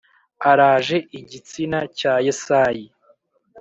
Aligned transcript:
araje 0.49 0.97
igitsina 1.19 1.79
cya 1.97 2.13
yesayi 2.25 2.85